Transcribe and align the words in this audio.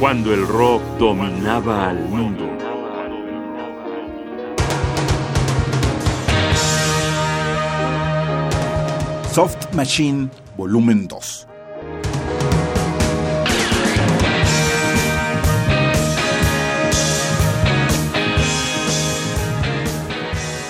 cuando 0.00 0.32
el 0.32 0.48
rock 0.48 0.82
dominaba 0.98 1.90
al 1.90 2.08
mundo. 2.08 2.48
Soft 9.30 9.74
Machine, 9.74 10.30
volumen 10.56 11.06
2. 11.06 11.46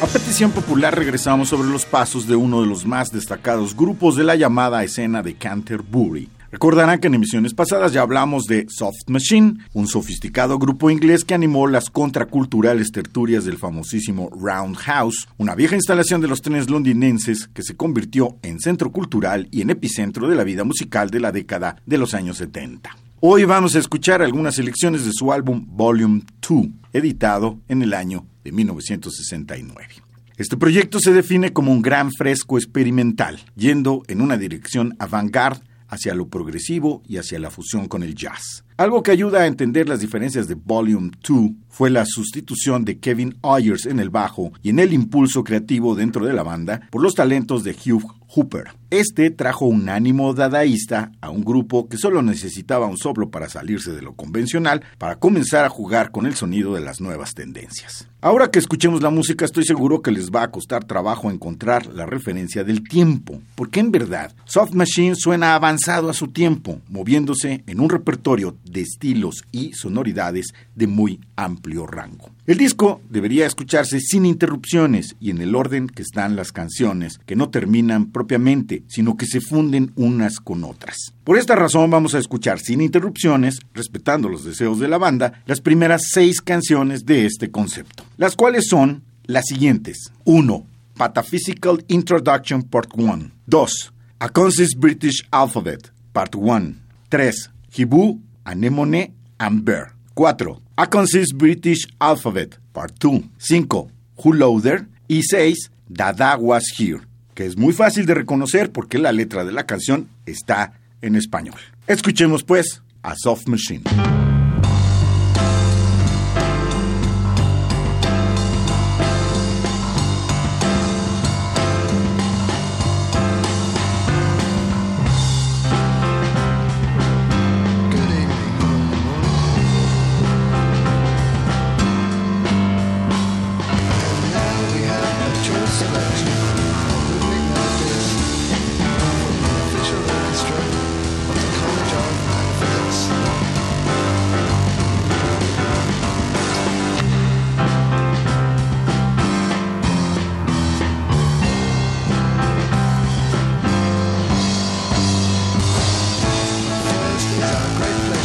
A 0.00 0.06
petición 0.06 0.50
popular 0.50 0.98
regresamos 0.98 1.48
sobre 1.48 1.68
los 1.68 1.84
pasos 1.84 2.26
de 2.26 2.34
uno 2.34 2.60
de 2.60 2.66
los 2.66 2.84
más 2.84 3.12
destacados 3.12 3.76
grupos 3.76 4.16
de 4.16 4.24
la 4.24 4.34
llamada 4.34 4.82
escena 4.82 5.22
de 5.22 5.36
Canterbury. 5.36 6.28
Recordarán 6.52 7.00
que 7.00 7.06
en 7.06 7.14
emisiones 7.14 7.54
pasadas 7.54 7.94
ya 7.94 8.02
hablamos 8.02 8.44
de 8.44 8.66
Soft 8.68 9.08
Machine, 9.08 9.54
un 9.72 9.86
sofisticado 9.86 10.58
grupo 10.58 10.90
inglés 10.90 11.24
que 11.24 11.32
animó 11.32 11.66
las 11.66 11.88
contraculturales 11.88 12.92
tertulias 12.92 13.46
del 13.46 13.56
famosísimo 13.56 14.28
Roundhouse, 14.38 15.28
una 15.38 15.54
vieja 15.54 15.76
instalación 15.76 16.20
de 16.20 16.28
los 16.28 16.42
trenes 16.42 16.68
londinenses 16.68 17.48
que 17.54 17.62
se 17.62 17.74
convirtió 17.74 18.36
en 18.42 18.60
centro 18.60 18.92
cultural 18.92 19.48
y 19.50 19.62
en 19.62 19.70
epicentro 19.70 20.28
de 20.28 20.36
la 20.36 20.44
vida 20.44 20.62
musical 20.62 21.08
de 21.08 21.20
la 21.20 21.32
década 21.32 21.76
de 21.86 21.96
los 21.96 22.12
años 22.12 22.36
70. 22.36 22.98
Hoy 23.20 23.44
vamos 23.44 23.74
a 23.74 23.78
escuchar 23.78 24.20
algunas 24.20 24.56
selecciones 24.56 25.06
de 25.06 25.12
su 25.14 25.32
álbum 25.32 25.64
Volume 25.66 26.20
2, 26.46 26.66
editado 26.92 27.60
en 27.68 27.80
el 27.80 27.94
año 27.94 28.26
de 28.44 28.52
1969. 28.52 29.88
Este 30.36 30.58
proyecto 30.58 30.98
se 31.00 31.14
define 31.14 31.54
como 31.54 31.72
un 31.72 31.80
gran 31.80 32.10
fresco 32.10 32.58
experimental, 32.58 33.40
yendo 33.56 34.02
en 34.06 34.20
una 34.20 34.36
dirección 34.36 34.94
avant-garde 34.98 35.71
hacia 35.92 36.14
lo 36.14 36.26
progresivo 36.28 37.02
y 37.06 37.18
hacia 37.18 37.38
la 37.38 37.50
fusión 37.50 37.86
con 37.86 38.02
el 38.02 38.14
jazz. 38.14 38.64
Algo 38.78 39.02
que 39.02 39.10
ayuda 39.10 39.42
a 39.42 39.46
entender 39.46 39.90
las 39.90 40.00
diferencias 40.00 40.48
de 40.48 40.54
Volume 40.54 41.10
2 41.28 41.50
fue 41.68 41.90
la 41.90 42.06
sustitución 42.06 42.86
de 42.86 42.98
Kevin 42.98 43.36
Ayers 43.42 43.84
en 43.84 44.00
el 44.00 44.08
bajo 44.08 44.52
y 44.62 44.70
en 44.70 44.78
el 44.78 44.94
impulso 44.94 45.44
creativo 45.44 45.94
dentro 45.94 46.24
de 46.24 46.32
la 46.32 46.42
banda 46.42 46.88
por 46.90 47.02
los 47.02 47.14
talentos 47.14 47.62
de 47.62 47.72
Hugh 47.72 48.10
Hooper. 48.28 48.81
Este 48.92 49.30
trajo 49.30 49.64
un 49.64 49.88
ánimo 49.88 50.34
dadaísta 50.34 51.12
a 51.22 51.30
un 51.30 51.42
grupo 51.44 51.88
que 51.88 51.96
solo 51.96 52.20
necesitaba 52.20 52.84
un 52.84 52.98
soplo 52.98 53.30
para 53.30 53.48
salirse 53.48 53.90
de 53.90 54.02
lo 54.02 54.12
convencional 54.12 54.82
para 54.98 55.16
comenzar 55.16 55.64
a 55.64 55.70
jugar 55.70 56.10
con 56.10 56.26
el 56.26 56.34
sonido 56.34 56.74
de 56.74 56.82
las 56.82 57.00
nuevas 57.00 57.32
tendencias. 57.32 58.06
Ahora 58.20 58.50
que 58.50 58.58
escuchemos 58.58 59.02
la 59.02 59.08
música 59.08 59.46
estoy 59.46 59.64
seguro 59.64 60.02
que 60.02 60.10
les 60.10 60.30
va 60.30 60.42
a 60.42 60.50
costar 60.50 60.84
trabajo 60.84 61.30
encontrar 61.30 61.86
la 61.86 62.04
referencia 62.04 62.64
del 62.64 62.86
tiempo, 62.86 63.40
porque 63.54 63.80
en 63.80 63.90
verdad 63.90 64.34
Soft 64.44 64.74
Machine 64.74 65.14
suena 65.16 65.54
avanzado 65.54 66.10
a 66.10 66.14
su 66.14 66.28
tiempo, 66.28 66.80
moviéndose 66.88 67.64
en 67.66 67.80
un 67.80 67.88
repertorio 67.88 68.58
de 68.62 68.82
estilos 68.82 69.42
y 69.52 69.72
sonoridades 69.72 70.52
de 70.76 70.86
muy 70.86 71.18
amplio 71.34 71.86
rango. 71.86 72.30
El 72.46 72.58
disco 72.58 73.00
debería 73.08 73.46
escucharse 73.46 74.00
sin 74.00 74.26
interrupciones 74.26 75.16
y 75.18 75.30
en 75.30 75.40
el 75.40 75.54
orden 75.54 75.88
que 75.88 76.02
están 76.02 76.36
las 76.36 76.52
canciones, 76.52 77.18
que 77.24 77.36
no 77.36 77.50
terminan 77.50 78.12
propiamente, 78.12 78.81
sino 78.88 79.16
que 79.16 79.26
se 79.26 79.40
funden 79.40 79.92
unas 79.96 80.38
con 80.38 80.64
otras. 80.64 81.12
Por 81.24 81.38
esta 81.38 81.56
razón 81.56 81.90
vamos 81.90 82.14
a 82.14 82.18
escuchar 82.18 82.58
sin 82.60 82.80
interrupciones, 82.80 83.58
respetando 83.74 84.28
los 84.28 84.44
deseos 84.44 84.78
de 84.80 84.88
la 84.88 84.98
banda, 84.98 85.42
las 85.46 85.60
primeras 85.60 86.02
seis 86.12 86.40
canciones 86.40 87.04
de 87.04 87.26
este 87.26 87.50
concepto, 87.50 88.04
las 88.16 88.36
cuales 88.36 88.66
son 88.68 89.02
las 89.24 89.46
siguientes. 89.46 90.12
1. 90.24 90.66
Pataphysical 90.96 91.84
Introduction 91.88 92.62
Part 92.62 92.90
1. 92.94 93.30
2. 93.46 93.92
A 94.18 94.28
Conscious 94.28 94.74
British 94.76 95.26
Alphabet 95.30 95.92
Part 96.12 96.34
1. 96.34 96.76
3. 97.08 97.50
Hibu, 97.74 98.20
Anemone, 98.44 99.12
and 99.38 99.64
Bear. 99.64 99.92
4. 100.14 100.58
A 100.76 100.86
Consist 100.86 101.34
British 101.36 101.86
Alphabet, 101.98 102.58
Part 102.72 102.98
2. 102.98 103.30
5. 103.38 103.90
Who 104.24 104.32
Loader. 104.32 104.86
Y 105.08 105.22
6. 105.22 105.70
Dada 105.88 106.36
Was 106.38 106.64
Here, 106.78 107.00
que 107.34 107.46
es 107.46 107.56
muy 107.56 107.72
fácil 107.72 108.06
de 108.06 108.14
reconocer 108.14 108.70
porque 108.70 108.98
la 108.98 109.12
letra 109.12 109.44
de 109.44 109.52
la 109.52 109.64
canción 109.64 110.08
está 110.26 110.74
en 111.00 111.16
español. 111.16 111.58
Escuchemos 111.86 112.44
pues 112.44 112.82
a 113.02 113.14
Soft 113.16 113.48
Machine. 113.48 113.84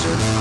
Thank 0.07 0.21
you. 0.21 0.36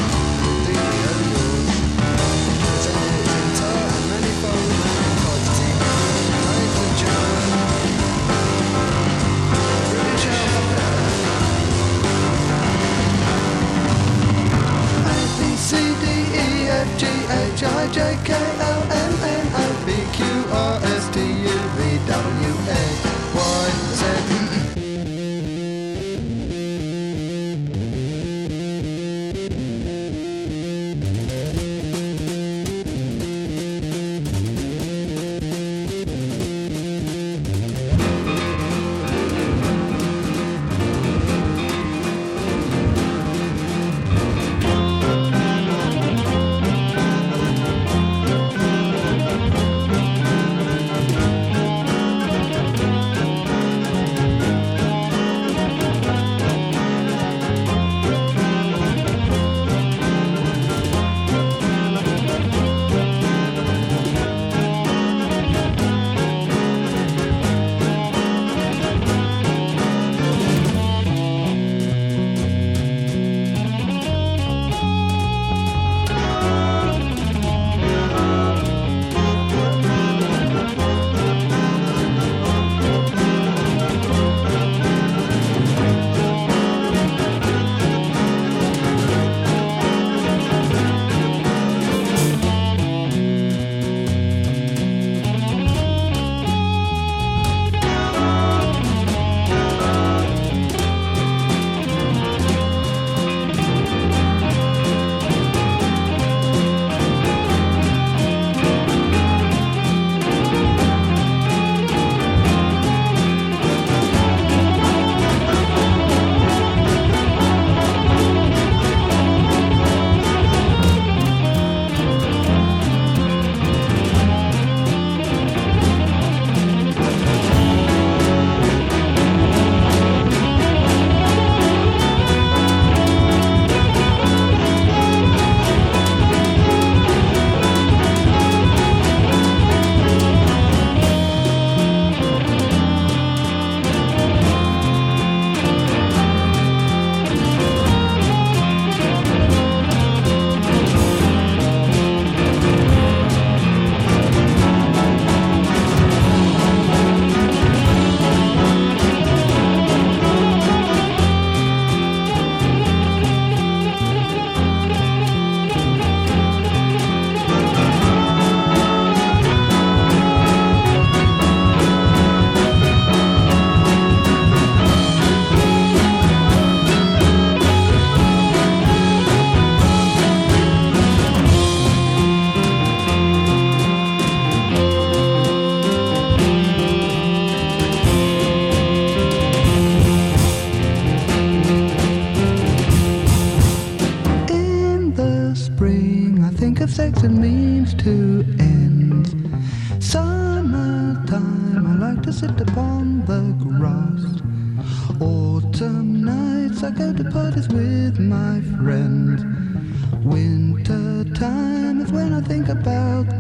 friend. 208.97 210.25
Winter 210.25 211.25
time 211.34 212.01
is 212.01 212.10
when 212.10 212.33
I 212.33 212.41
think 212.41 212.69
about 212.69 213.35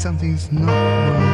something's 0.00 0.50
not 0.50 0.66
wrong. 0.66 1.29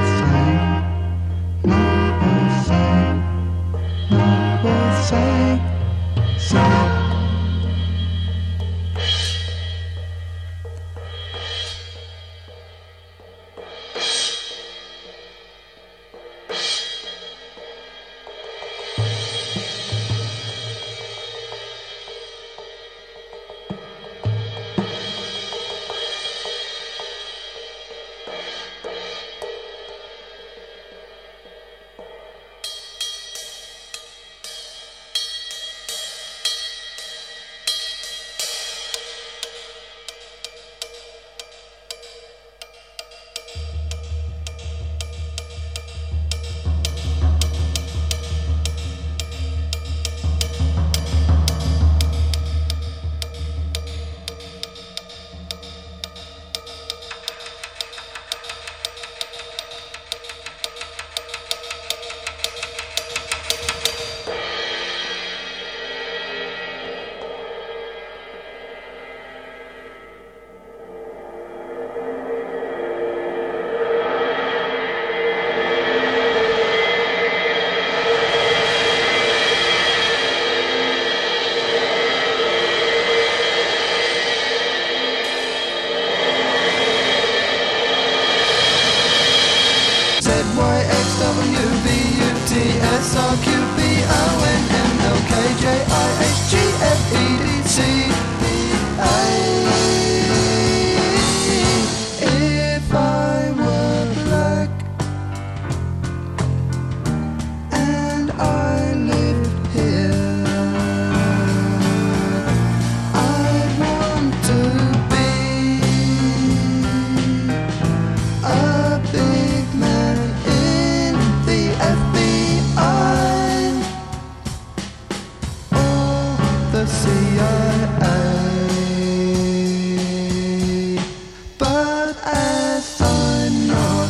But 131.59 132.17
as 132.25 133.01
I'm 133.01 133.67
not, 133.67 134.09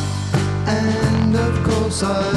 and 0.67 1.35
of 1.35 1.63
course 1.63 2.03
I. 2.03 2.36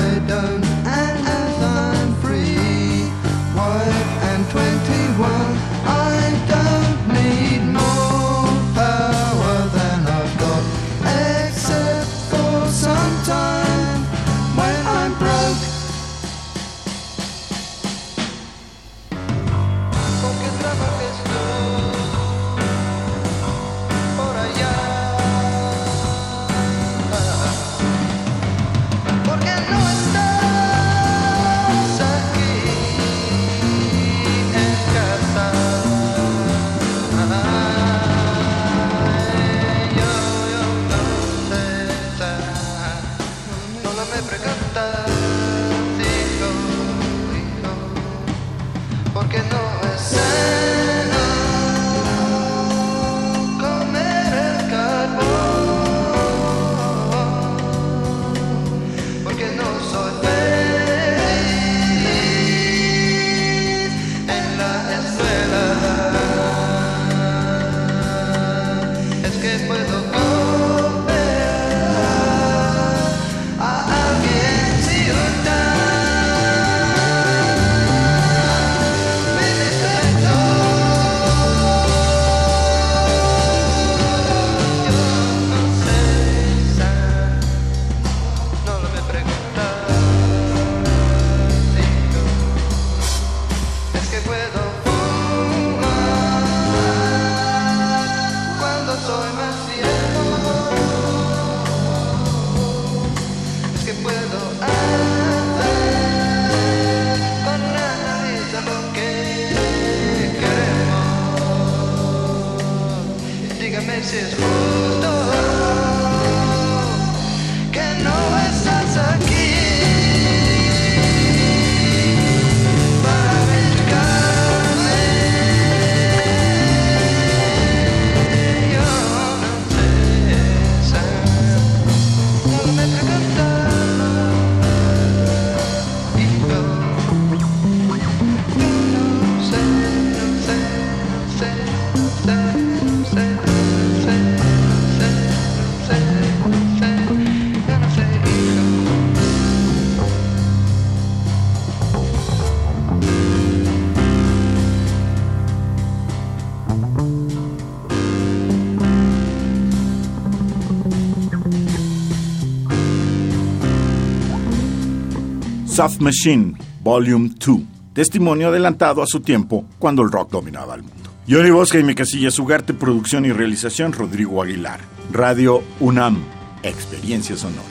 Soft 165.81 166.01
Machine, 166.03 166.57
Volume 166.83 167.31
2, 167.39 167.61
testimonio 167.95 168.49
adelantado 168.49 169.03
a 169.03 169.07
su 169.07 169.21
tiempo 169.21 169.65
cuando 169.79 170.03
el 170.03 170.13
rock 170.13 170.31
dominaba 170.31 170.75
el 170.75 170.83
mundo. 170.83 171.09
Johnny 171.27 171.49
Bosca 171.49 171.79
y 171.79 171.85
mi 171.85 171.95
casilla 171.95 172.31
Sugarte, 172.31 172.75
producción 172.75 173.25
y 173.25 173.33
realización 173.33 173.95
Rodrigo 173.95 174.43
Aguilar. 174.43 174.81
Radio 175.11 175.63
UNAM, 175.81 176.19
experiencia 176.63 177.35
sonora. 177.35 177.70